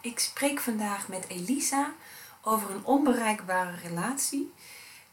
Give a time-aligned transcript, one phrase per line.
[0.00, 1.92] Ik spreek vandaag met Elisa
[2.42, 4.54] over een onbereikbare relatie.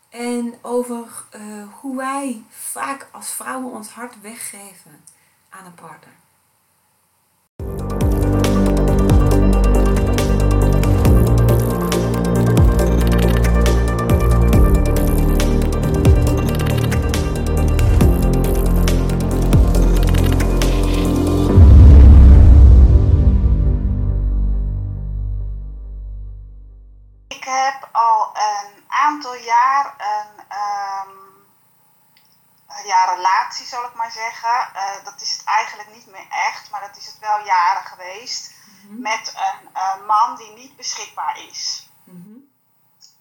[0.09, 1.41] En over eh,
[1.79, 5.03] hoe wij vaak als vrouwen ons hart weggeven
[5.49, 6.13] aan een partner.
[33.05, 34.73] Relatie, zal ik maar zeggen.
[34.73, 38.55] Eh, dat is het eigenlijk niet meer echt, maar dat is het wel jaren geweest.
[38.89, 41.89] Met een eh, man die niet beschikbaar is.
[42.03, 42.37] Mhm.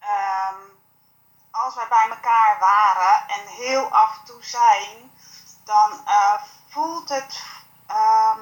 [0.01, 0.61] Ehm,
[1.51, 5.11] als wij bij elkaar waren en heel af en toe zijn,
[5.65, 7.43] dan eh, voelt het.
[7.87, 8.41] ehm,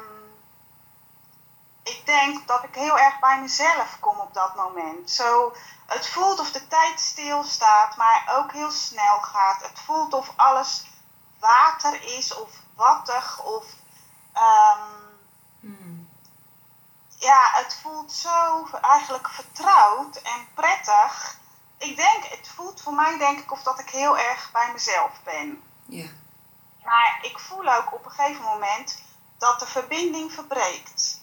[1.83, 5.11] ik denk dat ik heel erg bij mezelf kom op dat moment.
[5.11, 5.55] Zo,
[5.86, 9.62] het voelt of de tijd stilstaat, maar ook heel snel gaat.
[9.62, 10.84] Het voelt of alles
[11.45, 13.64] water is of wattig of.
[14.33, 15.03] ehm,
[15.61, 16.09] Hmm.
[17.19, 21.39] ja, het voelt zo eigenlijk vertrouwd en prettig.
[21.78, 25.12] Ik denk, het voelt voor mij denk ik of dat ik heel erg bij mezelf
[25.23, 25.62] ben.
[25.86, 26.09] Ja.
[26.84, 29.03] Maar ik voel ook op een gegeven moment
[29.39, 31.20] dat de verbinding verbreekt.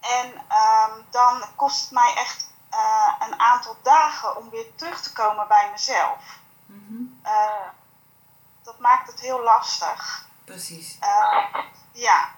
[0.00, 5.12] En ehm, dan kost het mij echt eh, een aantal dagen om weer terug te
[5.12, 6.38] komen bij mezelf.
[6.66, 7.02] Mhm.
[7.22, 7.68] Eh,
[8.68, 10.26] dat maakt het heel lastig.
[10.44, 10.96] Precies.
[11.00, 11.44] Eh,
[11.92, 12.28] ja.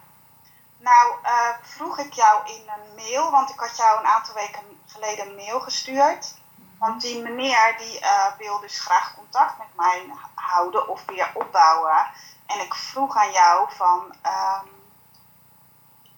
[0.76, 4.82] Nou, eh, vroeg ik jou in een mail, want ik had jou een aantal weken
[4.86, 6.34] geleden een mail gestuurd.
[6.78, 12.06] Want die meneer die eh, wil dus graag contact met mij houden of weer opbouwen.
[12.46, 14.66] En ik vroeg aan jou van, ehm,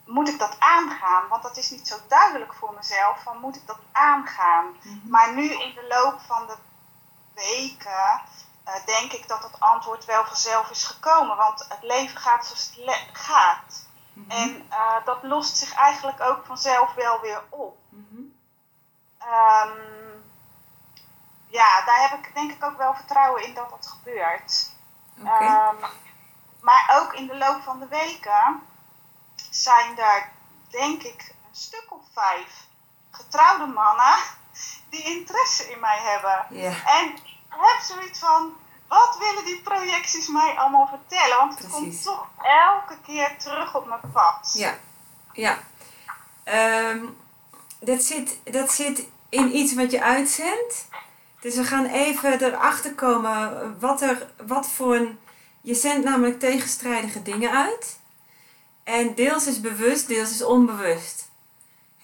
[0.04, 1.28] moet ik dat aangaan?
[1.28, 4.76] Want dat is niet zo duidelijk voor mezelf, van moet ik dat aangaan?
[4.82, 5.10] Mhm.
[5.10, 6.56] Maar nu in de loop van de
[7.34, 8.22] weken
[8.64, 11.36] eh, denk ik dat het antwoord wel vanzelf is gekomen.
[11.36, 13.86] Want het leven gaat zoals het gaat.
[14.12, 14.30] Mhm.
[14.30, 17.78] En eh, dat lost zich eigenlijk ook vanzelf wel weer op.
[17.88, 18.22] Mhm.
[19.18, 19.78] Ehm,
[21.46, 24.70] ja, daar heb ik denk ik ook wel vertrouwen in dat dat gebeurt.
[25.24, 25.76] Ehm,
[26.60, 28.62] maar ook in de loop van de weken
[29.50, 30.30] zijn er,
[30.68, 32.66] denk ik, een stuk of vijf
[33.10, 34.14] getrouwde mannen
[34.90, 36.46] die interesse in mij hebben.
[36.50, 36.72] Ja.
[36.84, 37.18] En
[37.60, 38.52] heb zoiets van,
[38.88, 41.36] wat willen die projecties mij allemaal vertellen?
[41.36, 44.52] Want het komt toch elke keer terug op mijn pad.
[44.54, 44.78] Ja.
[45.32, 45.58] Ja.
[46.44, 47.04] Ehm,
[47.80, 50.88] dat, zit, dat zit in iets wat je uitzendt.
[51.40, 55.18] Dus we gaan even erachter komen wat, er, wat voor een...
[55.60, 57.98] Je zendt namelijk tegenstrijdige dingen uit.
[58.84, 61.30] En deels is bewust, deels is onbewust.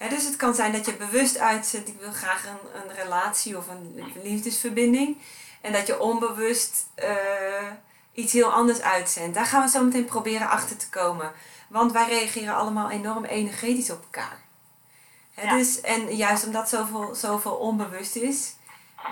[0.09, 3.67] Dus het kan zijn dat je bewust uitzet, ik wil graag een, een relatie of
[3.67, 5.17] een liefdesverbinding.
[5.61, 7.11] En dat je onbewust eh,
[8.13, 9.35] iets heel anders uitzendt.
[9.35, 11.31] Daar gaan we zo meteen proberen achter te komen.
[11.67, 14.41] Want wij reageren allemaal enorm energetisch op elkaar.
[15.33, 15.57] Hè, Ja.
[15.57, 18.53] dus, en juist omdat zoveel, zoveel onbewust is,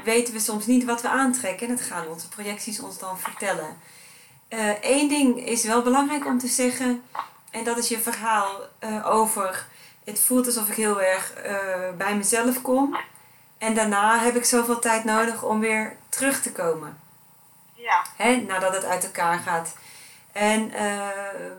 [0.03, 1.67] weten we soms niet wat we aantrekken.
[1.67, 3.77] En dat gaan onze projecties ons dan vertellen.
[4.81, 7.03] Eén ding is wel belangrijk om te zeggen.
[7.51, 9.67] En dat is je verhaal eh, over.
[10.03, 12.97] Het voelt alsof ik heel erg eh, bij mezelf kom.
[13.57, 16.97] En daarna heb ik zoveel tijd nodig om weer terug te komen.
[17.73, 19.75] Ja, Hè, nadat het uit elkaar gaat.
[20.31, 21.07] En eh,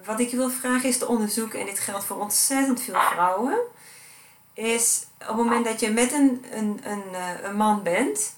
[0.04, 3.58] wat ik je wil vragen is te onderzoeken, en dit geldt voor ontzettend veel vrouwen,
[4.54, 8.32] is op het moment dat je met een, een, een, eh, een man bent,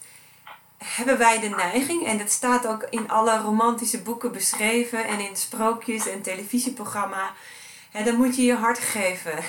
[0.84, 5.36] hebben wij de neiging, en dat staat ook in alle romantische boeken beschreven en in
[5.36, 7.32] sprookjes en televisieprogramma,
[7.90, 9.44] hè, dan moet je je hart geven.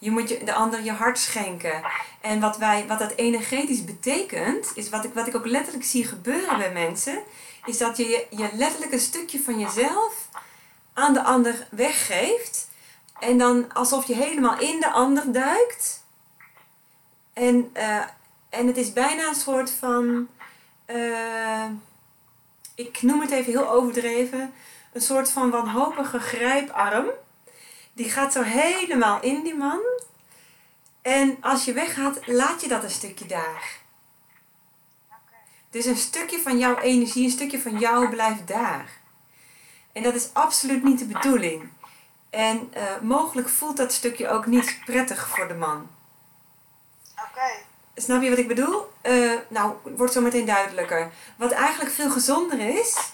[0.00, 1.82] Je moet je, de ander je hart schenken.
[2.20, 6.04] En wat, wij, wat dat energetisch betekent, is wat ik, wat ik ook letterlijk zie
[6.04, 7.22] gebeuren bij mensen,
[7.64, 10.28] is dat je, je je letterlijk een stukje van jezelf
[10.94, 12.68] aan de ander weggeeft.
[13.20, 16.04] En dan alsof je helemaal in de ander duikt.
[17.32, 18.04] En, eh,
[18.48, 20.28] en het is bijna een soort van,
[20.84, 21.64] eh,
[22.74, 24.52] ik noem het even heel overdreven,
[24.92, 27.06] een soort van wanhopige grijparm.
[28.00, 29.80] Die gaat zo helemaal in die man.
[31.02, 33.78] En als je weggaat, laat je dat een stukje daar.
[35.70, 38.90] Dus een stukje van jouw energie, een stukje van jou blijft daar.
[39.92, 41.70] En dat is absoluut niet de bedoeling.
[42.30, 45.90] En eh, mogelijk voelt dat stukje ook niet prettig voor de man.
[47.12, 47.50] Oké,
[47.94, 48.92] Snap je wat ik bedoel?
[49.00, 51.10] Eh, nou, wordt zo meteen duidelijker.
[51.36, 53.12] Wat eigenlijk veel gezonder is.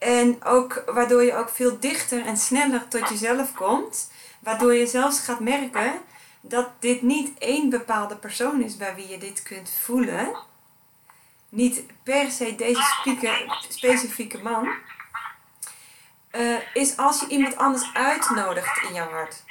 [0.00, 4.12] En ook waardoor je ook veel dichter en sneller tot jezelf komt.
[4.38, 5.92] Waardoor je zelfs gaat merken
[6.40, 10.36] dat dit niet één bepaalde persoon is bij wie je dit kunt voelen.
[11.48, 14.68] Niet per se deze speaker, specifieke man.
[16.32, 19.44] Uh, is als je iemand anders uitnodigt in jouw hart.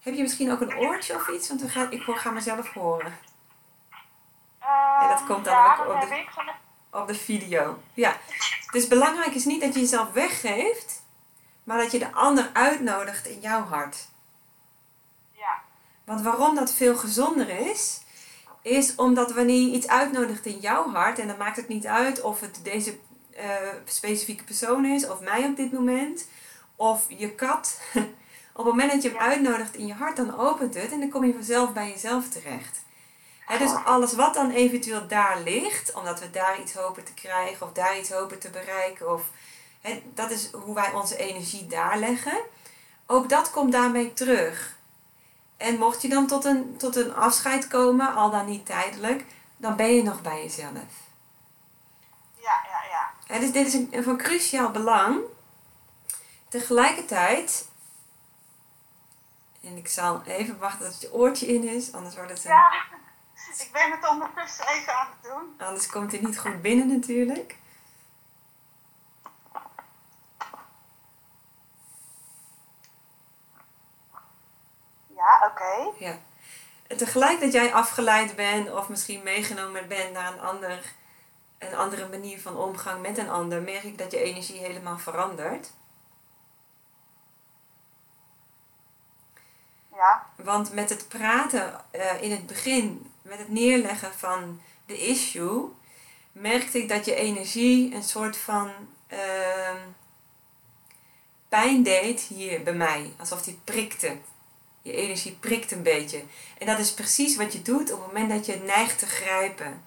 [0.00, 1.48] Heb je misschien ook een oortje of iets?
[1.48, 3.18] Want ga, ik ga mezelf horen.
[5.00, 7.82] En dat komt dan ook op de, de- op de video.
[7.94, 8.16] Ja.
[8.70, 11.02] Dus belangrijk is niet dat je jezelf weggeeft,
[11.64, 14.08] maar dat je de ander uitnodigt in jouw hart.
[15.32, 15.62] Ja,
[16.04, 18.00] Want waarom dat veel gezonder is,
[18.62, 22.22] is omdat wanneer je iets uitnodigt in jouw hart, en dan maakt het niet uit
[22.22, 22.98] of het deze
[23.30, 26.26] eh, specifieke persoon is, of mij op dit moment,
[26.76, 27.80] of je kat.
[28.52, 31.08] op het moment dat je hem uitnodigt in je hart, dan opent het en dan
[31.08, 32.82] kom je vanzelf bij jezelf terecht.
[33.58, 37.72] Dus alles wat dan eventueel daar ligt, omdat we daar iets hopen te krijgen of
[37.72, 39.22] daar iets hopen te bereiken, of
[40.14, 42.40] dat is hoe wij onze energie daar leggen,
[43.06, 44.78] ook dat komt daarmee terug.
[45.56, 49.24] En mocht je dan tot een, tot een afscheid komen, al dan niet tijdelijk,
[49.56, 50.72] dan ben je nog bij jezelf.
[52.36, 53.10] ja, ja, ja.
[53.26, 55.20] Hè, dus dit is een, van cruciaal belang.
[56.48, 57.68] Tegelijkertijd,
[59.62, 62.72] en ik zal even wachten dat je oortje in is, anders wordt het een, Ja,
[63.58, 65.66] ik ben het ondertussen even aan het doen.
[65.66, 67.58] anders komt hij niet goed binnen natuurlijk.
[75.06, 76.04] Ja, oké.
[76.04, 76.18] Ja.
[76.86, 80.92] En tegelijk dat jij afgeleid bent of misschien meegenomen bent naar een, ander,
[81.58, 85.70] een andere manier van omgang met een ander, merk ik dat je energie helemaal verandert.
[89.94, 95.68] Ja, Want met het praten eh, in het begin, met het neerleggen van de issue,
[96.32, 98.70] merkte ik dat je energie een soort van
[99.06, 99.76] ehm,
[101.48, 103.12] pijn deed hier bij mij.
[103.18, 104.16] Alsof die prikte.
[104.82, 106.22] Je energie prikt een beetje.
[106.58, 109.82] En dat is precies wat je doet op het moment dat je neigt te grijpen.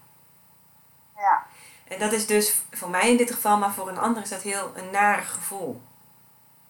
[1.15, 1.45] ja,
[1.87, 4.41] En dat is dus voor mij in dit geval, maar voor een ander is dat
[4.41, 5.81] heel een nare gevoel.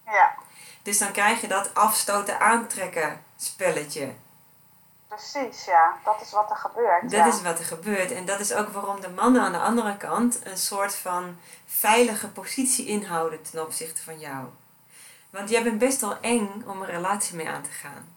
[0.05, 0.35] ja.
[0.81, 4.13] Dus dan krijg je dat afstoten aantrekken spelletje.
[5.15, 5.97] Precies, ja.
[6.03, 7.01] Dat is wat er gebeurt.
[7.01, 7.25] Dat ja.
[7.25, 8.11] is wat er gebeurt.
[8.11, 12.27] En dat is ook waarom de mannen aan de andere kant een soort van veilige
[12.27, 14.47] positie inhouden ten opzichte van jou.
[15.29, 18.15] Want jij bent best wel eng om een relatie mee aan te gaan.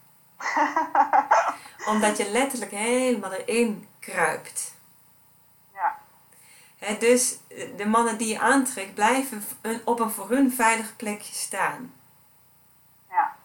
[1.93, 4.73] Omdat je letterlijk helemaal erin kruipt.
[5.73, 5.97] ja,
[6.77, 7.37] Hè, dus
[7.77, 9.43] de mannen die je aantrekt blijven
[9.85, 11.93] op een voor hun veilig plekje staan.
[13.09, 13.35] ja,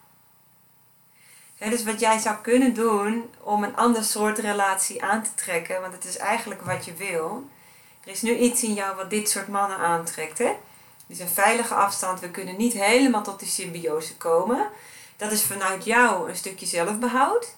[1.71, 5.93] Dus wat jij zou kunnen doen om een ander soort relatie aan te trekken, want
[5.93, 7.49] het is eigenlijk wat je wil.
[8.05, 10.39] Er is nu iets in jou wat dit soort mannen aantrekt.
[10.39, 10.57] Hè?
[11.07, 14.69] Dus een veilige afstand, we kunnen niet helemaal tot die symbiose komen.
[15.17, 17.57] Dat is vanuit jou een stukje zelfbehoud.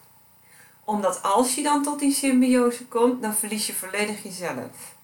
[0.84, 4.94] Omdat als je dan tot die symbiose komt, dan verlies je volledig jezelf.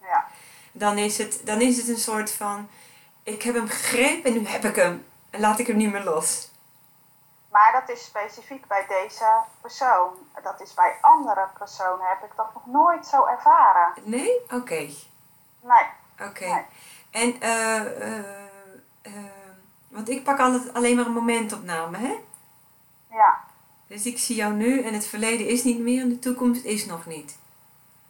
[0.00, 0.26] ja,
[0.72, 2.68] Dan is het, dan is het een soort van,
[3.22, 5.04] ik heb hem gegrepen en nu heb ik hem.
[5.30, 6.48] En laat ik hem niet meer los.
[7.56, 9.24] Maar dat is specifiek bij deze
[9.60, 10.10] persoon.
[10.42, 13.92] Dat is bij andere personen heb ik dat nog nooit zo ervaren.
[14.02, 14.40] Nee?
[14.50, 14.88] Oké.
[15.60, 15.86] Nee,
[16.28, 16.46] Oké.
[16.46, 16.64] Nee.
[17.10, 18.18] En, eh, eh,
[19.02, 19.12] eh,
[19.88, 22.14] want ik pak altijd alleen maar een momentopname, hè?
[23.10, 23.44] ja,
[23.86, 26.86] Dus ik zie jou nu en het verleden is niet meer en de toekomst is
[26.86, 27.38] nog niet.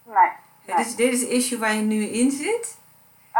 [0.02, 0.76] nee.
[0.76, 2.76] Dus dit is de issue waar je nu in zit.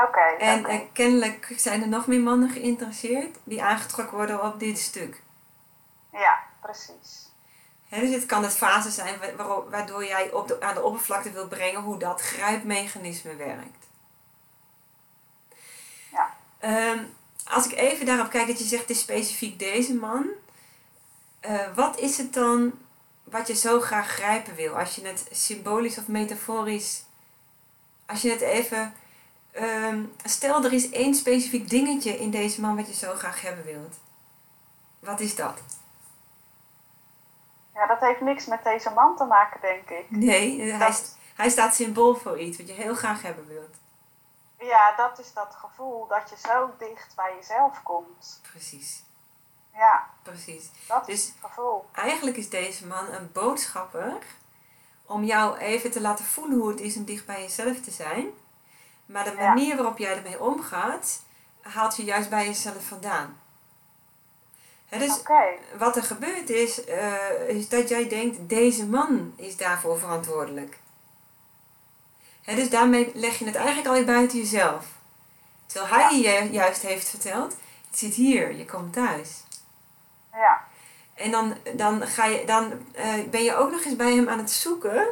[0.04, 5.24] Oké, En kennelijk zijn er nog meer mannen geïnteresseerd die aangetrokken worden op dit stuk.
[6.16, 7.24] Ja, precies.
[7.88, 9.18] Dus het kan het fase zijn
[9.70, 13.86] waardoor jij op de, aan de oppervlakte wil brengen hoe dat grijpmechanisme werkt.
[16.12, 16.36] Ja.
[16.58, 17.04] Ehm,
[17.44, 20.26] als ik even daarop kijk dat je zegt, het is specifiek deze man.
[21.40, 22.72] eh, wat is het dan
[23.24, 24.78] wat je zo graag grijpen wil?
[24.78, 27.04] Als je het symbolisch of metaforisch...
[28.06, 28.94] Als je het even...
[29.52, 33.64] ehm, stel, er is één specifiek dingetje in deze man wat je zo graag hebben
[33.64, 33.94] wilt.
[34.98, 35.60] Wat is dat?
[37.76, 40.10] Ja, dat heeft niks met deze man te maken, denk ik.
[40.10, 43.76] Nee, hij, st- hij staat symbool voor iets wat je heel graag hebben wilt.
[44.58, 48.40] Ja, dat is dat gevoel dat je zo dicht bij jezelf komt.
[48.50, 49.02] Precies,
[49.74, 50.70] Ja, precies.
[50.88, 51.84] dat Dus- is het gevoel.
[51.92, 54.16] Eigenlijk is deze man een boodschapper
[55.06, 58.26] om jou even te laten voelen hoe het is om dicht bij jezelf te zijn.
[59.06, 59.48] Maar de Ja.
[59.48, 61.22] manier waarop jij ermee omgaat,
[61.62, 63.40] haalt je juist bij jezelf vandaan.
[64.88, 65.22] Hè, dus
[65.78, 70.78] wat er gebeurt is, eh, is dat jij denkt, deze man is daarvoor verantwoordelijk.
[72.44, 74.86] Dus daarmee leg je het eigenlijk al buiten jezelf.
[75.66, 77.56] Terwijl hij je juist heeft verteld,
[77.90, 79.42] het zit hier, je komt thuis.
[80.32, 80.64] Ja.
[81.14, 84.38] En dan, dan, ga je, dan eh, ben je ook nog eens bij hem aan
[84.38, 85.06] het zoeken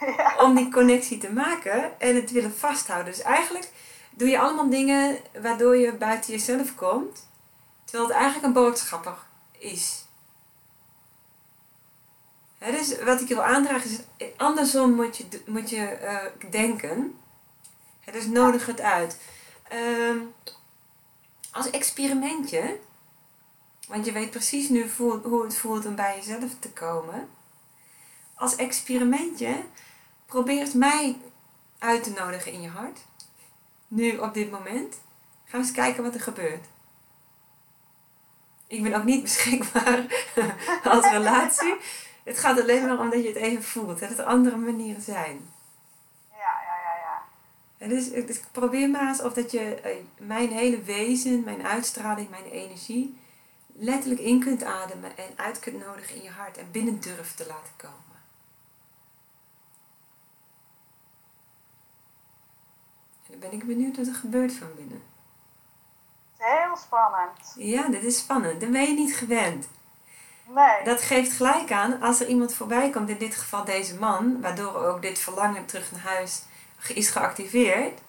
[0.16, 0.36] ja.
[0.38, 3.12] om die connectie te maken en het willen vasthouden.
[3.12, 3.68] Dus eigenlijk
[4.10, 7.25] doe je allemaal dingen waardoor je buiten jezelf komt,
[7.96, 9.16] terwijl het eigenlijk een boodschapper
[9.58, 10.04] is.
[12.58, 17.18] Hè, dus wat ik wil aandragen is, andersom moet je, moet je eh, denken.
[18.00, 19.20] Hè, dus nodig het uit.
[19.68, 20.18] Ehm,
[21.50, 22.78] als experimentje,
[23.88, 24.90] want je weet precies nu
[25.22, 27.28] hoe het voelt om bij jezelf te komen.
[28.34, 29.64] Als experimentje,
[30.26, 31.18] probeer mij
[31.78, 33.00] uit te nodigen in je hart.
[33.88, 35.00] Nu, op dit moment.
[35.44, 36.66] Ga eens kijken wat er gebeurt.
[38.66, 40.04] Ik ben ook niet beschikbaar
[40.94, 41.74] als relatie.
[42.24, 43.98] Het gaat alleen maar om dat je het even voelt.
[43.98, 45.50] Dat er andere manieren zijn.
[46.30, 47.22] Ja, ja, ja, ja.
[47.78, 52.30] En dus, dus probeer maar eens of dat je eh, mijn hele wezen, mijn uitstraling,
[52.30, 53.16] mijn energie
[53.78, 57.46] letterlijk in kunt ademen en uit kunt nodigen in je hart en binnen durft te
[57.46, 58.16] laten komen.
[63.26, 65.02] En dan ben ik benieuwd wat er gebeurt van binnen.
[66.46, 67.54] Heel spannend.
[67.54, 68.60] Ja, dit is spannend.
[68.60, 69.68] Dan ben je niet gewend.
[70.44, 70.84] Nee.
[70.84, 74.74] Dat geeft gelijk aan als er iemand voorbij komt, in dit geval deze man, waardoor
[74.74, 76.42] ook dit verlangen terug naar huis
[76.88, 78.00] is geactiveerd.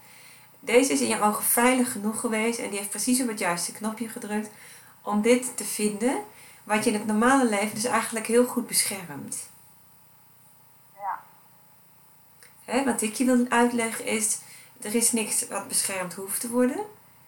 [0.60, 3.72] Deze is in je ogen veilig genoeg geweest en die heeft precies op het juiste
[3.72, 4.50] knopje gedrukt
[5.02, 6.24] om dit te vinden,
[6.64, 9.50] wat je in het normale leven dus eigenlijk heel goed beschermt.
[10.96, 11.20] Ja.
[12.66, 14.40] Hè, wat ik je wil uitleggen is,
[14.82, 16.86] er is niks wat beschermd hoeft te worden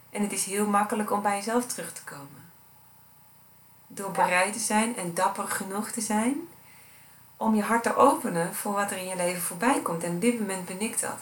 [0.10, 2.52] en het is heel makkelijk om bij jezelf terug te komen.
[3.88, 6.48] Door bereid te zijn en dapper genoeg te zijn
[7.38, 10.04] om je hart te openen voor wat er in je leven voorbij komt.
[10.04, 11.18] En op dit moment ben ik dat.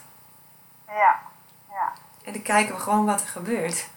[0.86, 1.20] Ja.
[1.70, 1.92] Ja.
[2.24, 3.88] En dan kijken we gewoon wat er gebeurt.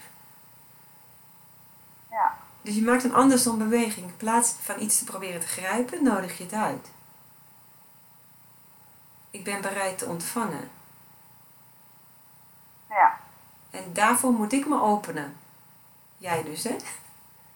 [2.09, 2.35] Ja.
[2.61, 4.07] Dus je maakt een andersom beweging.
[4.07, 6.91] In plaats van iets te proberen te grijpen, nodig je het uit.
[9.31, 10.71] Ik ben bereid te ontvangen.
[12.89, 13.19] Ja.
[13.71, 15.37] En daarvoor moet ik me openen.
[16.17, 16.75] Jij dus, hè?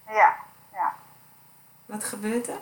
[0.07, 0.37] Ja.
[0.73, 0.95] Ja.
[1.85, 2.59] Wat gebeurt er?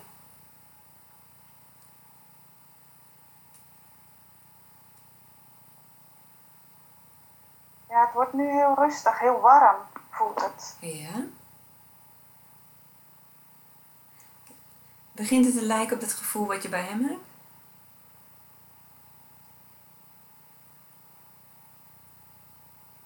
[7.90, 9.78] Ja, het wordt nu heel rustig, heel warm
[10.10, 10.78] voelt het.
[10.80, 11.24] Ja.
[15.12, 17.26] Begint het te lijken op het gevoel wat je bij hem hebt?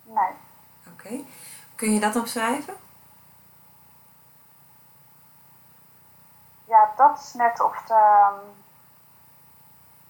[0.04, 0.34] Nee.
[1.76, 2.74] Kun je dat omschrijven?
[6.68, 8.34] Ja, dat is net of de, ehm,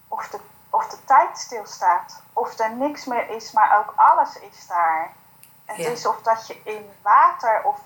[0.08, 0.40] of de,
[0.70, 2.22] of de tijd stilstaat.
[2.34, 5.14] Of er niks meer is, maar ook alles is daar.
[5.66, 5.90] Het Ja.
[5.90, 7.80] is of dat je in water of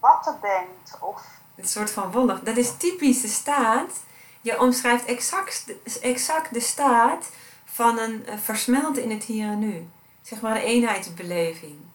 [0.00, 0.98] water bent.
[1.00, 1.22] Of,
[1.56, 2.40] Een soort van wollig.
[2.42, 4.02] Dat is typisch de staat.
[4.40, 5.64] Je omschrijft exact,
[6.00, 7.30] exact de staat
[7.64, 9.88] van een eh, versmelten in het hier en nu.
[10.22, 11.92] Zeg maar een eenheidsbeleving.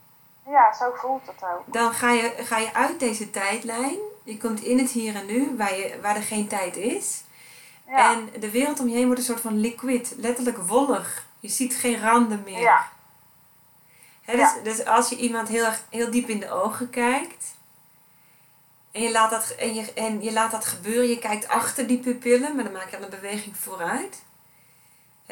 [0.50, 1.74] Ja, zo voelt het ook.
[1.74, 3.98] Dan ga je, ga je uit deze tijdlijn.
[4.24, 7.24] Je komt in het hier en nu, waar, je, waar er geen tijd is.
[7.88, 8.12] Ja.
[8.14, 11.26] En de wereld om je heen wordt een soort van liquid, letterlijk wollig.
[11.40, 12.60] Je ziet geen randen meer.
[12.60, 12.88] Ja.
[14.26, 14.56] Dus, Ja.
[14.64, 17.46] dus als je iemand heel, erg- heel diep in de ogen kijkt.
[18.92, 21.98] En je, laat dat, en, je, en je laat dat gebeuren, je kijkt achter die
[22.00, 24.24] pupillen, maar dan maak je al een beweging vooruit.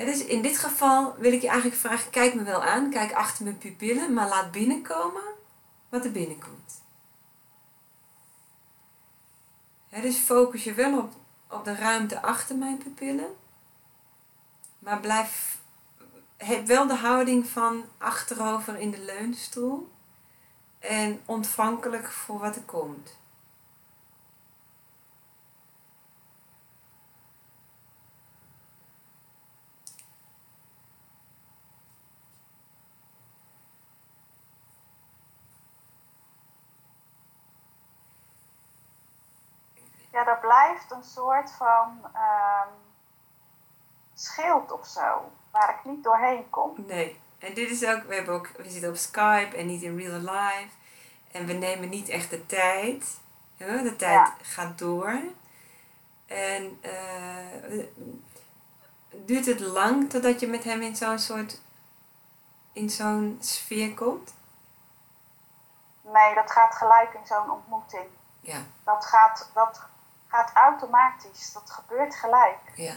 [0.05, 3.43] Dus in dit geval wil ik je eigenlijk vragen, kijk me wel aan, kijk achter
[3.43, 5.23] mijn pupillen, maar laat binnenkomen
[5.89, 6.81] wat er binnenkomt.
[10.01, 11.13] Dus focus je wel op,
[11.49, 13.35] op de ruimte achter mijn pupillen,
[14.79, 15.57] maar blijf,
[16.37, 19.91] heb wel de houding van achterover in de leunstoel
[20.79, 23.17] en ontvankelijk voor wat er komt.
[40.27, 42.67] Dat blijft een soort van ehm,
[44.13, 45.31] schild of zo.
[45.51, 46.73] Waar ik niet doorheen kom.
[46.87, 47.21] Nee.
[47.39, 50.19] En dit is ook, we, hebben ook, we zitten op Skype en niet in real
[50.19, 50.69] life.
[51.31, 53.19] En we nemen niet echt de tijd.
[53.57, 54.33] De tijd Ja.
[54.41, 55.19] gaat door.
[56.25, 57.85] En eh,
[59.09, 61.61] duurt het lang totdat je met hem in zo'n soort,
[62.73, 64.33] in zo'n sfeer komt?
[66.01, 68.05] Nee, dat gaat gelijk in zo'n ontmoeting.
[68.39, 69.81] Ja, Dat gaat, dat
[70.27, 71.51] gaat automatisch.
[71.53, 72.57] Dat gebeurt gelijk.
[72.75, 72.95] ja.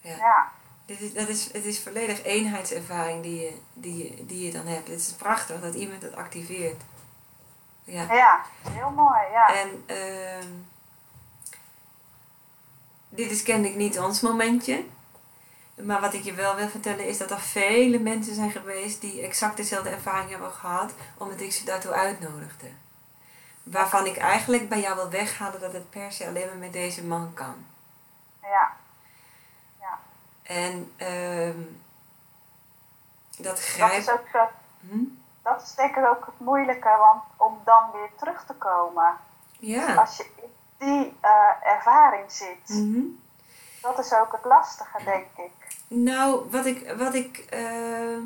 [0.00, 0.16] Ja.
[0.16, 0.52] Ja.
[0.86, 4.66] Dit is, dat is, het is volledig eenheidservaring die je, die, je, die je dan
[4.66, 4.88] hebt.
[4.88, 6.82] Het is prachtig dat iemand het activeert.
[7.84, 9.54] Ja, Ja, heel mooi, ja.
[9.54, 10.48] En ehm,
[13.08, 14.84] dit is kennelijk niet ons momentje.
[15.74, 19.22] Maar wat ik je wel wil vertellen is dat er vele mensen zijn geweest die
[19.22, 22.66] exact dezelfde ervaring hebben gehad, omdat ik ze daartoe uitnodigde.
[23.64, 27.04] Waarvan ik eigenlijk bij jou wil weghalen dat het per se alleen maar met deze
[27.04, 27.66] man kan.
[28.42, 28.72] Ja,
[30.42, 31.58] En ehm,
[33.36, 33.96] dat dat grijpt.
[33.96, 34.48] is ook zo,
[34.80, 35.04] Hm?
[35.42, 39.16] dat is denk ik ook het moeilijke, want om dan weer terug te komen.
[39.58, 39.94] Ja.
[39.94, 41.30] Als je in die eh,
[41.72, 43.00] ervaring zit, Mhm.
[43.80, 45.52] dat is ook het lastige, denk ik.
[45.88, 48.22] Nou, wat ik, wat ik, ehm,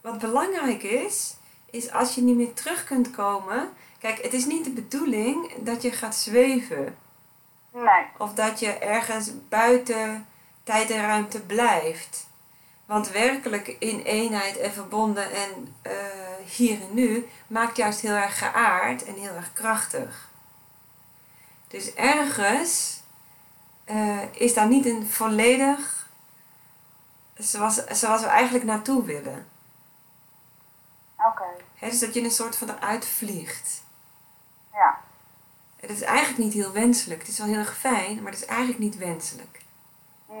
[0.00, 1.36] wat belangrijk is,
[1.70, 3.72] is als je niet meer terug kunt komen.
[3.98, 6.98] Kijk, het is niet de bedoeling dat je gaat zweven.
[7.72, 10.26] Nee, Of dat je ergens buiten
[10.62, 12.26] tijd en ruimte blijft.
[12.86, 15.92] Want werkelijk in eenheid en verbonden en eh,
[16.56, 20.30] hier en nu maakt juist heel erg geaard en heel erg krachtig.
[21.68, 23.02] Dus ergens
[23.84, 26.08] eh, is daar niet een volledig
[27.34, 29.46] zoals, zoals we eigenlijk naartoe willen.
[31.16, 33.82] oké, Hè, dus dat je een soort van eruit vliegt.
[35.80, 37.20] Het is eigenlijk niet heel wenselijk.
[37.20, 39.60] Het is wel heel erg fijn, maar het is eigenlijk niet wenselijk.
[40.28, 40.38] nee,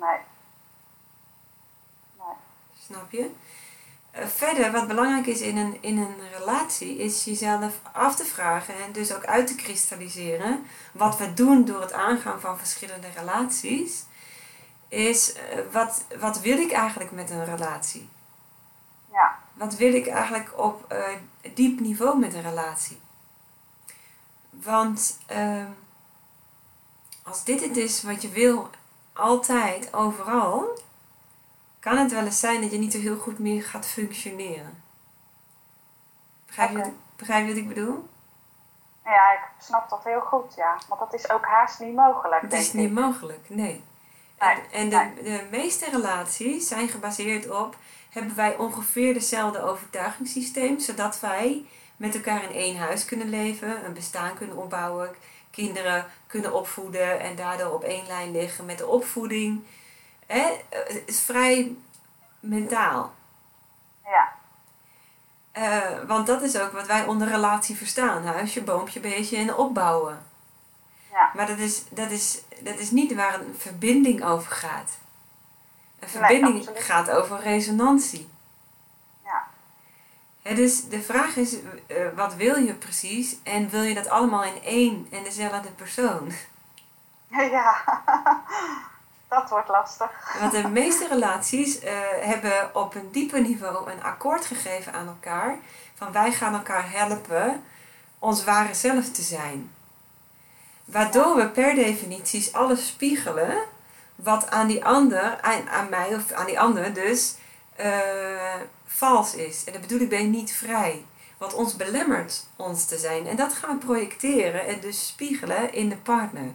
[0.00, 0.18] nee.
[2.18, 2.34] Nee,
[2.86, 3.30] Snap je?
[4.10, 8.74] Eh, verder, wat belangrijk is in een, in een relatie, is jezelf af te vragen
[8.74, 10.66] en dus ook uit te kristalliseren.
[10.92, 14.04] Wat we doen door het aangaan van verschillende relaties,
[14.88, 18.08] is eh, wat, wat wil ik eigenlijk met een relatie?
[19.12, 21.08] ja, Wat wil ik eigenlijk op eh,
[21.54, 23.00] diep niveau met een relatie?
[24.62, 25.66] Want ehm,
[27.22, 28.70] als dit het is wat je wil,
[29.12, 30.78] altijd, overal,
[31.78, 34.82] kan het wel eens zijn dat je niet zo heel goed meer gaat functioneren.
[36.46, 38.08] Begrijp je, begrijp je wat ik bedoel?
[39.10, 40.78] ja, ik snap dat heel goed, ja.
[40.88, 43.84] Want dat is ook haast niet mogelijk, Het is niet mogelijk, nee.
[44.38, 47.76] Nee, En, en de, de meeste relaties zijn gebaseerd op,
[48.10, 51.66] hebben wij ongeveer dezelfde overtuigingssysteem, zodat wij
[52.00, 55.10] met elkaar in één huis kunnen leven, een bestaan kunnen opbouwen,
[55.50, 59.62] kinderen kunnen opvoeden en daardoor op één lijn liggen met de opvoeding.
[60.26, 60.56] Hè?
[60.68, 61.74] Het is vrij
[62.40, 63.12] mentaal.
[64.04, 64.32] Ja,
[65.52, 68.26] Eh, want dat is ook wat wij onder relatie verstaan.
[68.26, 70.22] Huisje, boompje, beestje en opbouwen.
[71.12, 74.98] ja, Maar dat is, dat, is, dat is niet waar een verbinding over gaat.
[75.98, 78.28] Een verbinding gaat over resonantie.
[80.42, 83.36] Dus de vraag is, eh, wat wil je precies?
[83.42, 86.32] En wil je dat allemaal in één en dezelfde persoon?
[87.28, 87.76] ja.
[89.28, 90.36] dat wordt lastig.
[90.40, 95.58] Want de meeste relaties eh, hebben op een dieper niveau een akkoord gegeven aan elkaar.
[95.94, 97.64] Van wij gaan elkaar helpen
[98.18, 99.72] ons ware zelf te zijn.
[100.84, 103.58] Waardoor we per definitie alles spiegelen
[104.14, 107.34] wat aan die ander, aan, aan mij of aan die ander dus,
[107.76, 108.54] eh,
[109.00, 109.64] vals is.
[109.64, 111.04] En dat bedoel ik ben niet vrij.
[111.38, 113.26] Wat ons belemmert ons te zijn.
[113.26, 116.52] En dat gaan we projecteren en dus spiegelen in de partner.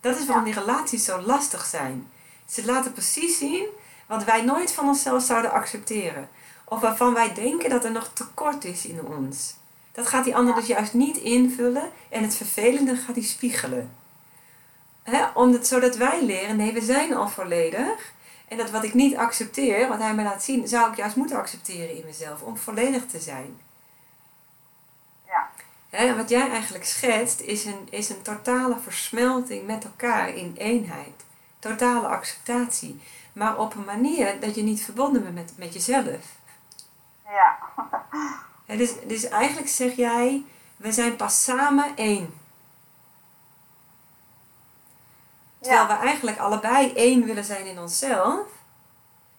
[0.00, 2.10] Dat is waarom die relaties zo lastig zijn.
[2.46, 3.66] Ze laten precies zien
[4.06, 6.28] wat wij nooit van onszelf zouden accepteren.
[6.64, 9.54] Of waarvan wij denken dat er nog tekort is in ons.
[9.92, 13.90] Dat gaat die ander dus juist niet invullen en het vervelende gaat hij spiegelen.
[15.02, 15.26] Hè?
[15.34, 18.12] Omdat, zodat wij leren, nee, we zijn al volledig.
[18.48, 21.36] En dat wat ik niet accepteer, wat hij me laat zien, zou ik juist moeten
[21.36, 23.60] accepteren in mezelf om volledig te zijn.
[25.26, 25.48] Ja,
[25.90, 30.54] Hè, en wat jij eigenlijk schetst, is een, is een totale versmelting met elkaar in
[30.58, 31.24] eenheid.
[31.58, 33.00] Totale acceptatie.
[33.32, 36.24] Maar op een manier dat je niet verbonden bent met, met jezelf.
[37.24, 37.58] ja,
[38.66, 40.44] Hè, dus, dus eigenlijk zeg jij,
[40.76, 42.37] we zijn pas samen één.
[45.60, 48.46] Terwijl we eigenlijk allebei één willen zijn in onszelf.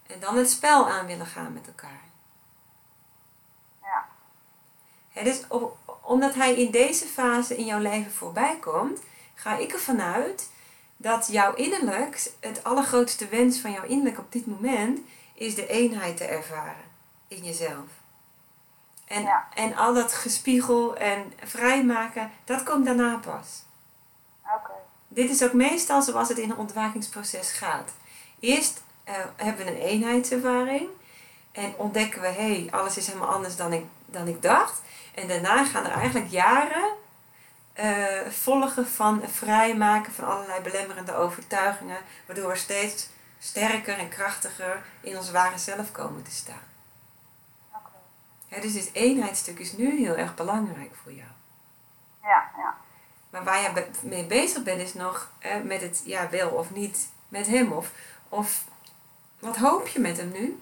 [0.08, 2.01] En dan het spel aan willen gaan met elkaar.
[3.82, 4.05] ja,
[5.10, 8.99] Hè, dus op, omdat hij in deze fase in jouw leven voorbij komt,
[9.36, 10.49] ga ik ervan uit
[10.97, 14.99] dat jouw innerlijk, het allergrootste wens van jouw innerlijk op dit moment,
[15.34, 16.84] is de eenheid te ervaren
[17.27, 17.88] in jezelf.
[19.05, 19.47] En, Ja.
[19.53, 23.63] en al dat gespiegel en vrijmaken, dat komt daarna pas.
[24.43, 24.71] oké.
[25.12, 27.91] Dit is ook meestal zoals het in een ontwakingsproces gaat.
[28.39, 30.89] Eerst eh, hebben we een eenheidservaring
[31.52, 34.82] en ontdekken we, hé, hey, alles is helemaal anders dan ik, dan ik dacht.
[35.15, 36.89] En daarna gaan er eigenlijk jaren
[37.74, 45.17] eh, volgen van vrijmaken van allerlei belemmerende overtuigingen, waardoor we steeds sterker en krachtiger in
[45.17, 46.67] ons ware zelf komen te staan.
[47.74, 47.98] oké.
[48.48, 51.30] Ja, dus dit eenheidsstuk is nu heel erg belangrijk voor jou.
[52.22, 52.78] Ja, ja.
[53.29, 57.09] Maar waar je mee bezig bent is nog eh, met het ja, wel of niet
[57.27, 57.71] met hem.
[57.71, 57.91] Of,
[58.29, 58.63] of
[59.39, 60.61] wat hoop je met hem nu?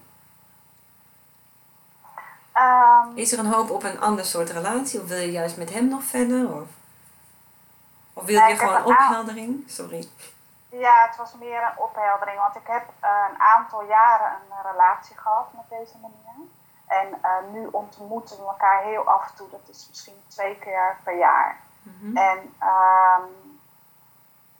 [2.54, 5.02] Ehm, Is er een hoop op een ander soort relatie?
[5.02, 6.54] Of wil je juist met hem nog verder?
[6.54, 6.68] Of,
[8.14, 9.64] of wil je gewoon opheldering?
[9.68, 10.08] Sorry.
[10.70, 15.48] Ja, het was meer een opheldering, want ik heb een aantal jaren een relatie gehad
[15.54, 16.50] met deze meneer.
[16.88, 20.98] En eh, nu ontmoeten we elkaar heel af en toe, dat is misschien twee keer
[21.04, 21.60] per jaar.
[21.84, 22.18] Mhm.
[22.18, 23.24] En ehm,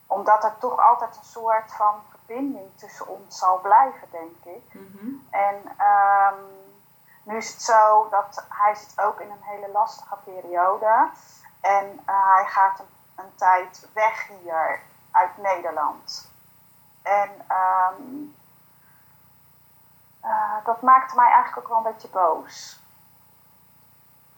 [0.06, 4.74] omdat er toch altijd een soort van verbinding tussen ons zal blijven, denk ik.
[4.74, 5.08] Mhm.
[5.30, 6.38] En ehm,
[7.22, 11.10] nu is het zo dat hij zit ook in een hele lastige periode.
[11.60, 16.32] En eh, hij gaat een, een tijd weg hier uit Nederland.
[17.02, 18.02] En ehm,
[20.20, 22.77] eh, dat maakte mij eigenlijk ook wel een beetje boos.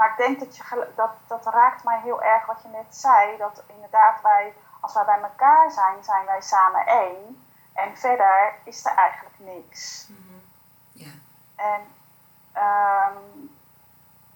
[0.01, 3.37] Maar ik denk dat, je, dat dat raakt mij heel erg wat je net zei.
[3.37, 7.45] Dat inderdaad wij, als wij bij elkaar zijn, zijn wij samen één.
[7.73, 10.09] En verder is er eigenlijk niks.
[10.09, 10.39] Mhm.
[10.93, 11.11] Ja.
[11.57, 11.81] En
[12.53, 13.19] ehm,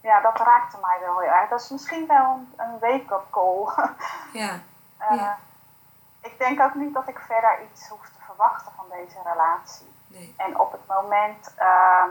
[0.00, 1.48] ja, dat raakte mij wel heel erg.
[1.48, 3.68] Dat is misschien wel een, een wake-up call.
[4.42, 4.60] Ja.
[4.98, 5.38] Eh, Ja.
[6.20, 9.94] Ik denk ook niet dat ik verder iets hoef te verwachten van deze relatie.
[10.06, 10.34] Nee.
[10.36, 12.10] En op het moment ehm,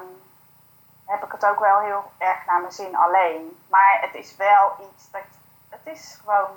[1.05, 3.59] heb ik het ook wel heel erg naar mijn zin alleen.
[3.69, 5.21] Maar het is wel iets dat.
[5.69, 6.55] Het is gewoon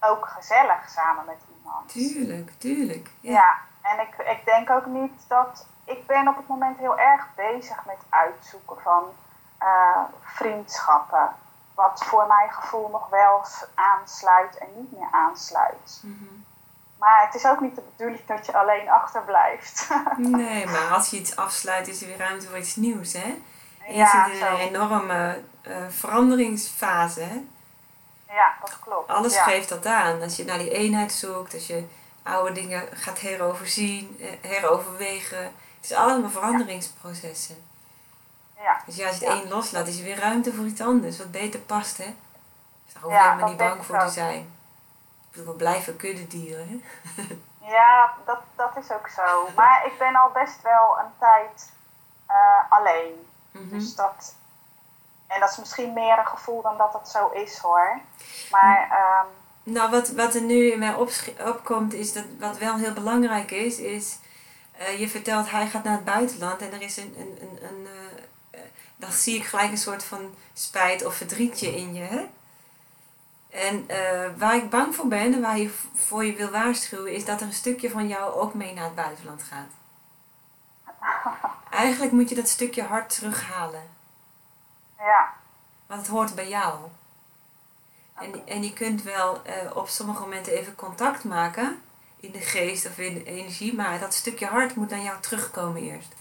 [0.00, 1.88] ook gezellig samen met iemand.
[1.88, 3.10] Tuurlijk, tuurlijk.
[3.20, 3.32] Ja.
[3.32, 5.66] Ja, en ik, ik denk ook niet dat.
[5.84, 9.04] Ik ben op het moment heel erg bezig met uitzoeken van
[9.58, 11.28] eh, vriendschappen.
[11.74, 13.44] Wat voor mijn gevoel nog wel
[13.74, 16.00] aansluit en niet meer aansluit.
[16.02, 16.24] Mhm.
[16.98, 19.88] Maar het is ook niet de bedoeling dat je alleen achterblijft.
[20.16, 23.42] Nee, maar als je iets afsluit, is er weer ruimte voor iets nieuws, hè?
[23.86, 27.40] Je ja, zit in een enorme eh, veranderingsfase, hè?
[28.34, 29.08] ja, dat klopt.
[29.10, 29.42] Alles ja.
[29.42, 30.22] geeft dat aan.
[30.22, 31.86] Als je naar die eenheid zoekt, als je
[32.22, 35.42] oude dingen gaat heroverzien, eh, heroverwegen.
[35.44, 37.56] Het is allemaal veranderingsprocessen.
[38.60, 39.34] Ja, Dus ja, als je Ja.
[39.34, 42.14] het een loslaat, is er weer ruimte voor iets anders, wat beter past, hè?
[42.84, 44.40] Dus daar hoef je helemaal niet bang voor te zijn.
[44.40, 46.80] Ik bedoel, we blijven kuddedieren, hè?
[47.76, 49.48] ja dat, dat is ook zo.
[49.56, 51.72] Maar ik ben al best wel een tijd
[52.26, 52.36] eh,
[52.68, 53.26] alleen.
[53.54, 53.78] Mhm.
[53.78, 54.34] Dus dat,
[55.26, 58.00] en dat is misschien meer een gevoel dan dat het zo is hoor.
[58.50, 59.26] Maar ehm,
[59.72, 60.94] Nou, wat, wat er nu in mij
[61.46, 64.18] opkomt, is dat wat wel heel belangrijk is, is
[64.76, 67.86] eh, je vertelt hij gaat naar het buitenland en er is een, een, een, een
[67.86, 72.02] eh, eh, dan zie ik gelijk een soort van spijt of verdrietje in je.
[72.02, 72.26] Hè?
[73.50, 73.86] En
[74.38, 77.46] waar ik bang voor ben en waar je voor je wil waarschuwen, is dat er
[77.46, 79.70] een stukje van jou ook mee naar het buitenland gaat.
[81.74, 83.82] Eigenlijk moet je dat stukje hart terughalen,
[84.98, 85.32] ja,
[85.86, 86.78] want het hoort bij jou.
[88.14, 91.82] En, en je kunt wel eh, op sommige momenten even contact maken
[92.16, 95.82] in de geest of in de energie, maar dat stukje hart moet naar jou terugkomen
[95.82, 96.14] eerst.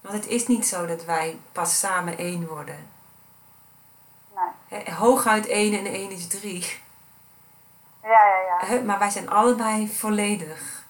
[0.00, 2.88] Want het is niet zo dat wij pas samen één worden.
[4.68, 4.92] nee.
[4.94, 6.82] Hooguit één en één is drie.
[8.02, 8.82] Ja, ja, ja.
[8.82, 10.84] Maar wij zijn allebei volledig.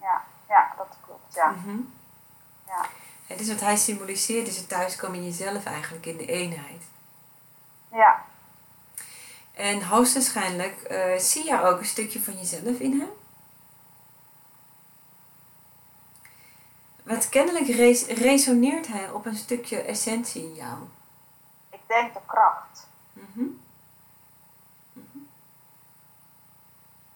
[0.00, 1.34] Ja, ja dat klopt.
[1.34, 1.50] Ja.
[1.50, 1.70] Mhm.
[1.70, 2.00] Ja.
[3.32, 6.82] En dus wat hij symboliseert is het thuiskomen in jezelf eigenlijk, in de eenheid.
[7.92, 8.24] ja.
[9.54, 13.10] En hoogstwaarschijnlijk eh, zie je ook een stukje van jezelf in hem.
[17.02, 20.78] Want kennelijk res- resoneert hij op een stukje essentie in jou.
[21.70, 22.88] Ik denk de kracht.
[23.12, 23.44] Mhm.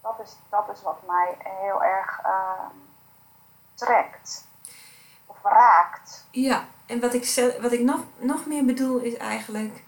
[0.02, 2.74] Dat is, dat is wat mij heel erg ehm,
[3.74, 4.45] trekt.
[5.48, 6.24] Raakt.
[6.30, 9.84] Ja, en wat ik, wat ik nog, nog meer bedoel is eigenlijk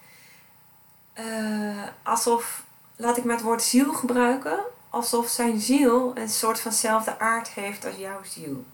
[1.12, 2.62] eh, alsof,
[2.96, 7.84] laat ik maar het woord ziel gebruiken, alsof zijn ziel een soort vanzelfde aard heeft
[7.84, 8.64] als jouw ziel.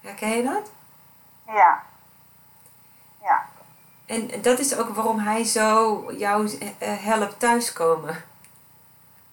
[0.00, 0.70] Herken je dat?
[1.46, 1.82] Ja.
[3.22, 3.48] Ja.
[4.06, 8.24] En dat is ook waarom hij zo jou eh, helpt thuiskomen.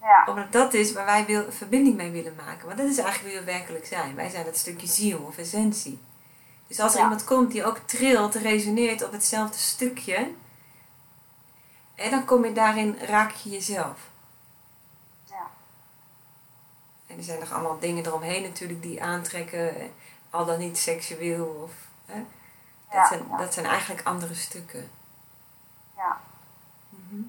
[0.00, 0.24] Ja.
[0.26, 2.66] Omdat dat is waar wij wil, verbinding mee willen maken.
[2.66, 4.14] Want dat is eigenlijk wie we werkelijk zijn.
[4.14, 6.00] Wij zijn dat stukje ziel of essentie.
[6.66, 7.04] Dus als er Ja.
[7.04, 10.30] iemand komt die ook trilt, resoneert op hetzelfde stukje.
[11.94, 13.98] En dan kom je daarin, raak je jezelf.
[15.24, 15.50] Ja.
[17.06, 19.74] En er zijn nog allemaal dingen eromheen natuurlijk die aantrekken.
[20.30, 21.46] Al dan niet seksueel.
[21.46, 21.72] Of,
[22.06, 22.14] hè.
[22.14, 24.90] Dat, Ja, zijn, dat zijn eigenlijk andere stukken.
[25.96, 26.20] Ja.
[26.88, 27.22] Mhm.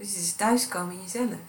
[0.00, 1.40] Dus het is thuiskomen in jezelf.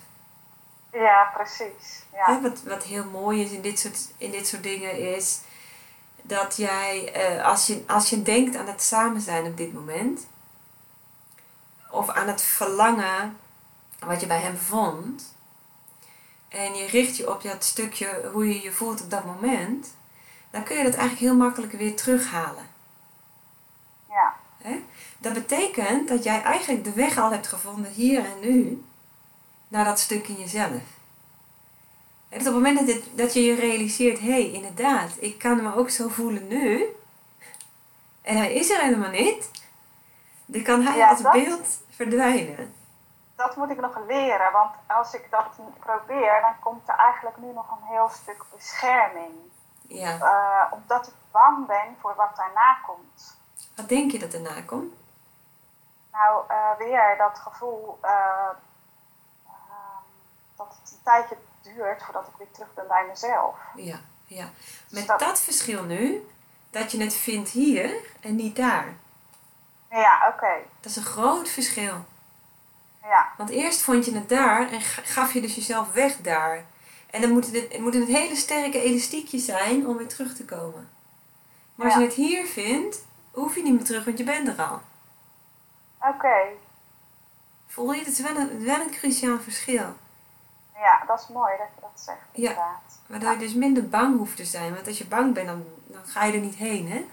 [0.92, 2.04] Ja, precies.
[2.14, 2.26] Ja.
[2.26, 5.40] Hè, wat, wat heel mooi is in dit soort, in dit soort dingen is.
[6.22, 10.28] dat jij, eh, als, je, als je denkt aan het samen zijn op dit moment,
[11.90, 13.38] of aan het verlangen
[14.00, 15.36] wat je bij hem vond,
[16.50, 19.96] en je richt je op dat stukje hoe je je voelt op dat moment,
[20.50, 22.70] dan kun je dat eigenlijk heel makkelijk weer terughalen.
[25.21, 28.86] Dat betekent dat jij eigenlijk de weg al hebt gevonden hier en nu
[29.67, 30.81] naar dat stuk in jezelf.
[32.29, 35.63] En op het moment dat, dit- dat je je realiseert, hé, hey, inderdaad, ik kan
[35.63, 36.86] me ook zo voelen nu.
[38.21, 39.51] En hij is er helemaal niet.
[40.45, 42.73] Dan kan hij Ja, als dat- beeld verdwijnen.
[43.36, 45.47] Dat moet ik nog leren, want als ik dat
[45.79, 49.31] probeer, dan komt er eigenlijk nu nog een heel stuk bescherming.
[49.88, 50.17] Ja.
[50.19, 53.38] Eh, omdat ik bang ben voor wat daarna komt.
[53.75, 54.93] Wat denk je dat erna komt?
[56.12, 58.12] Nou, eh, weer dat gevoel eh,
[59.45, 60.04] ehm,
[60.58, 63.56] dat het een tijdje duurt voordat ik weer terug ben bij mezelf.
[63.76, 64.45] Ja, ja.
[64.88, 66.28] Dus Met dat- dat verschil nu,
[66.69, 68.93] dat je het vindt hier en niet daar.
[69.89, 70.54] Ja, oké.
[70.80, 72.06] Dat is een groot verschil.
[73.04, 76.65] Ja, Want eerst vond je het daar en ga- gaf je dus jezelf weg daar.
[77.10, 80.89] En dan moeten het, moeten het hele sterke elastiekjes zijn om weer terug te komen.
[81.76, 82.00] Maar als Ja.
[82.02, 84.82] je het hier vindt, hoef je niet meer terug, want je bent er al.
[86.02, 86.36] Oké.
[87.68, 89.96] Voel je, het is wel een, wel een cruciaal verschil.
[90.76, 92.50] Ja, dat is mooi dat je dat zegt, Ja.
[92.50, 93.00] inderdaad.
[93.08, 94.74] Waardoor je dus minder bang hoeft te zijn.
[94.74, 97.06] Want als je bang bent, dan, dan ga je er niet heen, hè?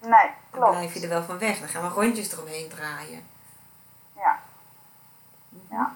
[0.00, 0.70] Nee, Dan klopt.
[0.70, 1.58] blijf je er wel van weg.
[1.58, 3.26] Dan gaan we rondjes eromheen draaien.
[4.16, 4.38] Ja.
[5.70, 5.92] Ja.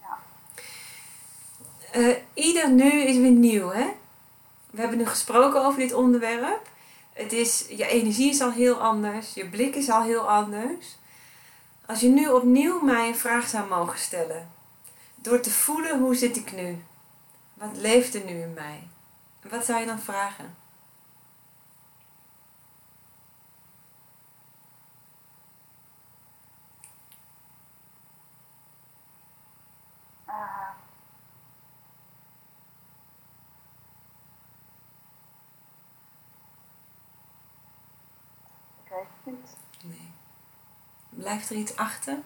[0.00, 0.18] Ja.
[1.92, 3.88] Eh, ieder nu is weer nieuw, hè?
[4.70, 6.68] We hebben nu gesproken over dit onderwerp.
[7.22, 10.96] Het is, je energie is al heel anders, je blik is al heel anders.
[11.86, 14.50] Als je nu opnieuw mij een vraag zou mogen stellen,
[15.14, 16.84] door te voelen hoe zit ik nu?
[17.54, 18.88] Wat leeft er nu in mij?
[19.50, 20.56] Wat zou je dan vragen?
[30.26, 30.72] Eh,
[39.82, 40.12] Nee.
[41.08, 42.18] Blijft er iets achter?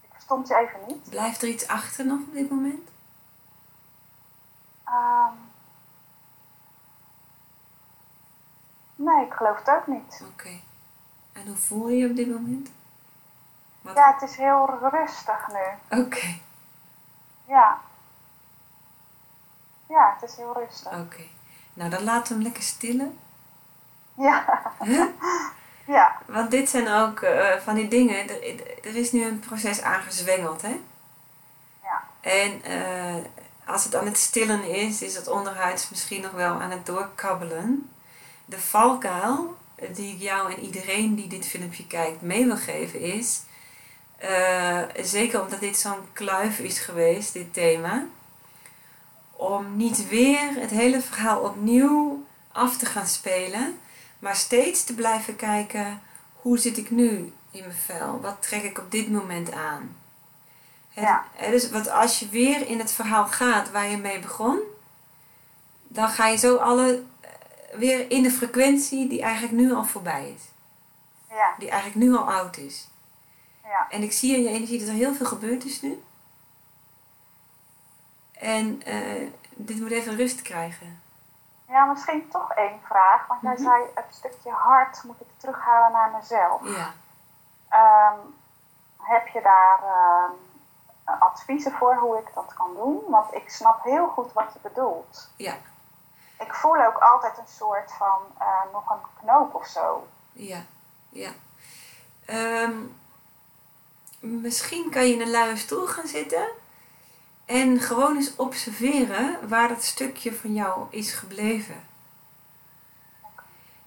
[0.00, 1.10] Ik verstond je even niet.
[1.10, 2.88] Blijft er iets achter nog op dit moment?
[4.84, 5.32] Ehm,
[8.96, 10.22] nee, ik geloof het ook niet.
[10.32, 10.60] Oké.
[11.32, 12.70] En hoe voel je je op dit moment?
[13.80, 15.98] Wat- Ja, het is heel rustig nu.
[16.02, 16.38] Oké,
[17.44, 17.80] Ja.
[19.88, 20.92] Ja, het is heel rustig.
[21.00, 21.22] oké.
[21.74, 23.18] Nou, dan laten we hem lekker stillen.
[24.16, 24.62] Ja.
[24.84, 25.04] Huh?
[25.86, 26.16] Ja.
[26.26, 28.28] Want dit zijn ook eh, van die dingen.
[28.28, 30.80] Er, er is nu een proces aangezwengeld, hè?
[31.82, 32.02] Ja.
[32.20, 33.14] En eh,
[33.66, 37.90] als het aan het stillen is, is het onderhuids misschien nog wel aan het doorkabbelen.
[38.44, 39.56] De valkuil
[39.92, 43.42] die ik jou en iedereen die dit filmpje kijkt mee wil geven is...
[44.18, 48.04] eh, zeker omdat dit zo'n kluif is geweest, dit thema...
[49.32, 53.80] om niet weer het hele verhaal opnieuw af te gaan spelen...
[54.18, 56.00] maar steeds te blijven kijken...
[56.32, 58.20] hoe zit ik nu in mijn vel?
[58.20, 59.96] Wat trek ik op dit moment aan?
[61.00, 61.24] Ja.
[61.50, 64.58] dus wat als je weer in het verhaal gaat waar je mee begon,
[65.82, 67.30] dan ga je zo alle eh,
[67.78, 70.42] weer in de frequentie die eigenlijk nu al voorbij is.
[71.28, 71.54] Ja.
[71.58, 72.88] Die eigenlijk nu al oud is.
[73.64, 73.86] Ja.
[73.90, 76.02] En ik zie in je energie dat er heel veel gebeurd is nu.
[78.32, 81.00] En eh, dit moet even rust krijgen.
[81.68, 83.26] Ja, misschien toch één vraag.
[83.26, 83.62] Want jij Mhm.
[83.62, 86.60] zei het stukje hart moet ik terughalen naar mezelf.
[86.76, 86.92] Ja.
[87.68, 88.18] Ehm,
[89.02, 90.30] heb je daar ehm,
[91.22, 93.00] adviezen voor hoe ik dat kan doen?
[93.08, 95.30] Want ik snap heel goed wat je bedoelt.
[95.36, 95.54] Ja.
[96.38, 100.06] Ik voel ook altijd een soort van eh, nog een knoop of zo.
[100.32, 100.58] Ja,
[101.08, 101.30] ja.
[102.26, 102.76] Ehm,
[104.20, 106.48] misschien kan je in een luie stoel gaan zitten
[107.46, 111.84] en gewoon eens observeren waar dat stukje van jou is gebleven.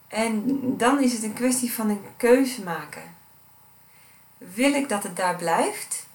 [0.07, 0.43] En
[0.77, 3.15] dan is het een kwestie van een keuze maken.
[4.37, 6.07] Wil ik dat het daar blijft?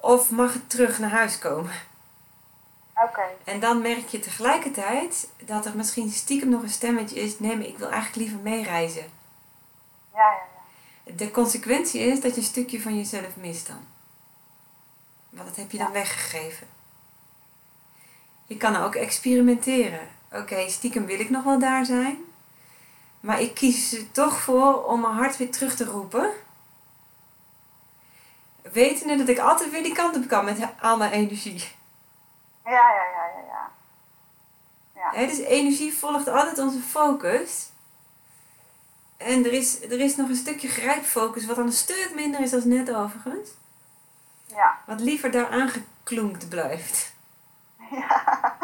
[0.00, 1.72] Of mag het terug naar huis komen?
[2.94, 7.56] Oké, En dan merk je tegelijkertijd dat er misschien stiekem nog een stemmetje is: nee,
[7.56, 9.10] maar ik wil eigenlijk liever meereizen.
[10.14, 10.38] ja, ja,
[11.04, 11.12] ja.
[11.16, 13.93] De consequentie is dat je een stukje van jezelf mist dan.
[15.34, 16.66] Want dat heb je dan weggegeven.
[18.46, 20.08] Je kan ook experimenteren.
[20.32, 22.24] Oké, stiekem wil ik nog wel daar zijn.
[23.20, 26.30] Maar ik kies er toch voor om mijn hart weer terug te roepen.
[28.62, 31.64] Wetende dat ik altijd weer die kant op kan met al mijn energie.
[32.64, 33.70] Ja, ja, ja, ja,
[34.94, 35.20] ja.
[35.20, 35.26] ja.
[35.26, 37.68] Dus energie volgt altijd onze focus.
[39.16, 42.50] En er is, er is nog een stukje grijpfocus, wat dan een stuk minder is
[42.50, 43.50] dan net overigens.
[44.54, 47.12] Ja, Wat liever daar aangeklonkt blijft.
[47.90, 48.56] ja.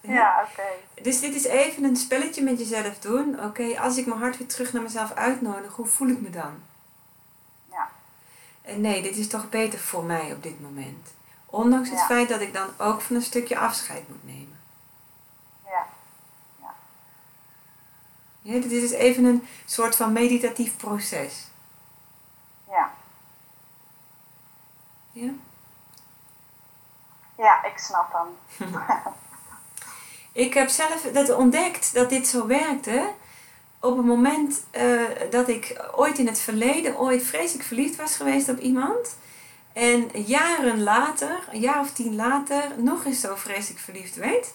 [0.00, 1.02] Ja, oké.
[1.02, 3.44] Dus dit is even een spelletje met jezelf doen.
[3.44, 6.62] Oké, als ik mijn hart weer terug naar mezelf uitnodig, hoe voel ik me dan?
[7.70, 7.88] Ja.
[8.62, 11.14] En nee, dit is toch beter voor mij op dit moment.
[11.46, 12.06] Ondanks het Ja.
[12.06, 14.58] feit dat ik dan ook van een stukje afscheid moet nemen.
[15.66, 15.86] Ja,
[18.40, 21.46] Ja, dit is dus even een soort van meditatief proces.
[22.68, 22.92] ja.
[25.12, 25.30] Ja?
[27.38, 28.68] Ja, ik snap hem.
[30.32, 33.10] Ik heb zelf dat ontdekt dat dit zo werkte.
[33.80, 38.48] Op het moment eh, dat ik ooit in het verleden ooit vreselijk verliefd was geweest
[38.48, 39.16] op iemand.
[39.72, 44.54] En jaren later, een jaar of tien later, nog eens zo vreselijk verliefd werd.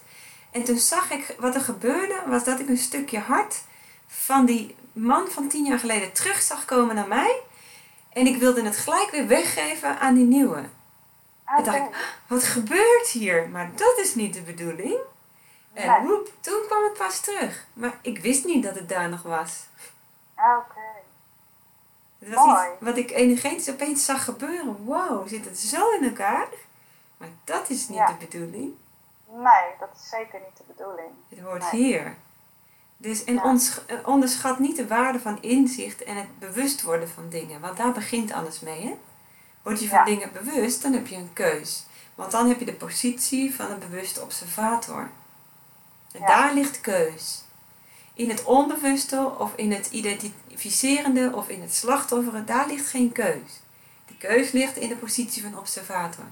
[0.52, 3.62] En toen zag ik wat er gebeurde, was dat ik een stukje hart
[4.08, 7.41] van die man van tien jaar geleden terug zag komen naar mij.
[8.10, 10.63] En ik wilde het gelijk weer weggeven aan die nieuwe.
[11.46, 13.50] En dacht ik, wat gebeurt hier?
[13.50, 14.98] Maar dat is niet de bedoeling.
[15.74, 17.65] En woep, toen kwam het pas terug.
[17.74, 19.65] Maar ik wist niet dat het daar nog was.
[20.36, 20.80] Oké.
[22.20, 22.67] Het was Mooi.
[22.67, 24.86] iets wat ik energetisch opeens zag gebeuren.
[24.86, 26.48] Wow, zit het zo in elkaar?
[27.17, 28.06] Maar dat is niet Ja.
[28.06, 28.74] de bedoeling.
[29.30, 31.10] Nee, dat is zeker niet de bedoeling.
[31.30, 31.82] Het hoort Nee.
[31.84, 32.15] hier.
[32.98, 37.30] Dus en ons, eh, onderschat niet de waarde van inzicht en het bewust worden van
[37.30, 37.60] dingen.
[37.60, 38.82] Want daar begint alles mee.
[38.82, 38.98] Hè?
[39.62, 41.86] Word je van dingen bewust, dan heb je een keus.
[42.16, 45.10] Want dan heb je de positie van een bewuste observator.
[46.12, 47.44] En daar ligt keus.
[48.14, 53.62] In het onbewuste of in het identificerende of in het slachtofferen, daar ligt geen keus.
[54.08, 56.26] De keus ligt in de positie van observator.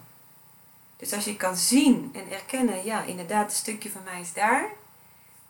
[0.98, 4.70] Dus als je kan zien en erkennen, ja, inderdaad, een stukje van mij is daar,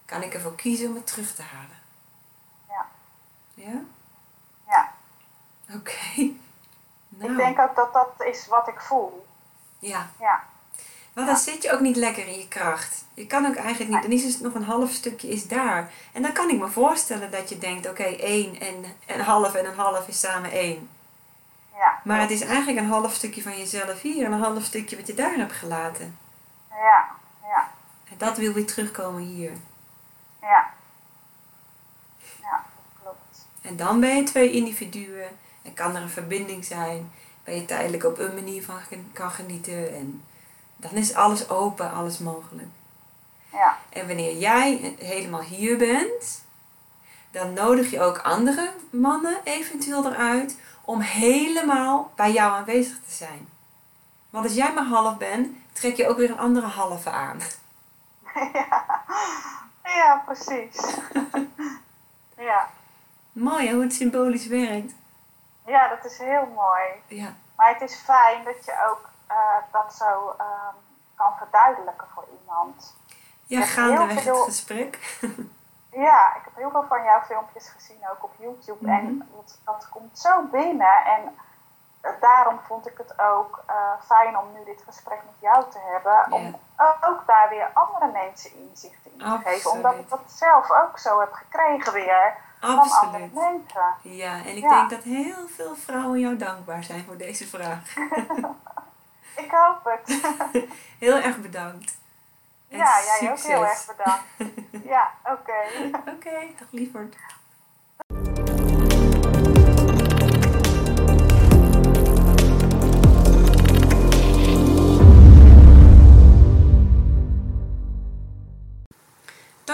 [0.06, 1.78] kan ik ervoor kiezen om het terug te halen.
[2.70, 2.86] Ja.
[3.54, 3.82] Ja?
[4.68, 4.92] Ja.
[5.76, 6.32] Oké.
[7.10, 9.26] Nou, Ik denk ook dat dat is wat ik voel.
[9.80, 10.10] ja.
[10.20, 10.44] Ja.
[11.14, 13.06] Want dan zit je ook niet lekker in je kracht.
[13.14, 15.92] Je kan ook eigenlijk niet, dan is het nog een half stukje is daar.
[16.14, 19.66] En dan kan ik me voorstellen dat je denkt, oké, één en een half en
[19.66, 20.90] een half is samen één.
[21.76, 22.00] Ja.
[22.04, 25.08] Maar het is eigenlijk een half stukje van jezelf hier en een half stukje wat
[25.08, 26.18] je daar hebt gelaten.
[26.70, 27.06] Ja.
[27.44, 27.70] Ja.
[28.10, 29.52] En dat wil weer terugkomen hier.
[30.46, 30.74] Ja.
[32.42, 33.46] Ja, dat klopt.
[33.62, 35.30] En dan ben je twee individuen
[35.62, 37.12] en kan er een verbinding zijn.
[37.46, 38.80] Waar je tijdelijk op een manier van
[39.14, 39.94] kan genieten.
[39.96, 40.24] En
[40.76, 42.68] dan is alles open, alles mogelijk.
[43.52, 43.78] Ja.
[43.90, 46.44] En wanneer jij helemaal hier bent,
[47.32, 53.48] dan nodig je ook andere mannen eventueel eruit om helemaal bij jou aanwezig te zijn.
[54.30, 57.40] Want als jij maar half bent, trek je ook weer een andere halve aan.
[58.54, 59.65] ja.
[59.86, 60.98] Ja, precies.
[62.50, 62.68] ja.
[63.32, 64.94] Mooi hè, hoe het symbolisch werkt.
[65.66, 66.84] ja, dat is heel mooi.
[67.08, 70.76] Ja, Maar het is fijn dat je ook eh, dat zo ehm,
[71.16, 72.96] kan verduidelijken voor iemand.
[73.46, 75.00] ja gaandeweg het gesprek.
[75.98, 78.86] Ja, ik heb heel veel van jouw filmpjes gezien, ook op YouTube.
[78.86, 78.90] Mhm.
[78.96, 81.06] En dat, dat komt zo binnen.
[81.06, 81.36] En
[82.20, 86.32] daarom vond ik het ook eh, fijn om nu dit gesprek met jou te hebben.
[86.32, 86.60] Om
[87.02, 89.52] ook daar weer andere mensen inzichten in te geven.
[89.52, 89.66] Absoluut.
[89.76, 93.34] Omdat ik dat zelf ook zo heb gekregen weer van andere Absoluut.
[93.34, 93.86] mensen.
[94.02, 94.70] Ja, en ik Ja.
[94.70, 97.96] denk dat heel veel vrouwen jou dankbaar zijn voor deze vraag.
[99.36, 100.22] Ik hoop het.
[101.06, 101.98] Heel erg bedankt.
[102.70, 104.24] En ja, jij ook heel erg bedankt.
[104.94, 105.54] ja, oké.
[106.10, 107.16] Oké, dag lieverd.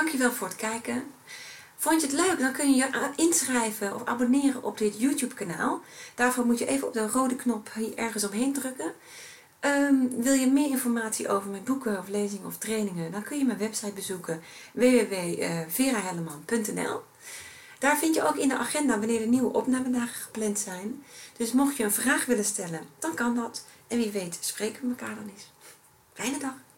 [0.02, 1.12] Dankjewel voor het kijken.
[1.78, 2.40] Vond je het leuk?
[2.40, 5.82] Dan kun je je inschrijven of abonneren op dit YouTube kanaal.
[6.16, 8.94] Daarvoor moet je even op de rode knop hier ergens omheen drukken.
[9.60, 13.12] Ehm, wil je meer informatie over mijn boeken of lezingen of trainingen?
[13.12, 14.42] Dan kun je mijn website bezoeken
[14.74, 17.02] www.verahelleman.nl
[17.80, 21.04] Daar vind je ook in de agenda wanneer de nieuwe opnamedagen gepland zijn.
[21.38, 23.66] Dus mocht je een vraag willen stellen, dan kan dat.
[23.88, 25.52] En wie weet spreken we elkaar dan eens.
[26.14, 26.71] Fijne dag!